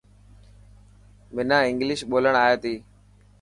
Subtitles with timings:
[1.33, 2.73] منا انگلش ٻولڻ آئي تي.